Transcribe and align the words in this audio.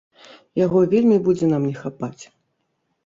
Яго 0.65 0.81
вельмі 0.95 1.17
будзе 1.27 1.51
нам 1.53 1.69
не 1.71 1.77
хапаць. 1.85 2.23